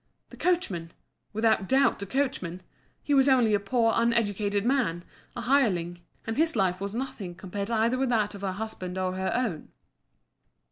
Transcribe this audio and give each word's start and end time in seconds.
The 0.31 0.37
coachman! 0.37 0.93
without 1.31 1.69
doubt 1.69 1.99
the 1.99 2.07
coachman. 2.07 2.63
He 3.03 3.13
was 3.13 3.29
only 3.29 3.53
a 3.53 3.59
poor, 3.59 3.93
uneducated 3.95 4.65
man, 4.65 5.03
a 5.35 5.41
hireling, 5.41 5.99
and 6.25 6.37
his 6.37 6.55
life 6.55 6.81
was 6.81 6.95
as 6.95 6.99
nothing 6.99 7.35
compared 7.35 7.69
either 7.69 7.99
with 7.99 8.09
that 8.09 8.33
of 8.33 8.41
her 8.41 8.53
husband 8.53 8.97
or 8.97 9.13
her 9.13 9.31
own. 9.31 9.69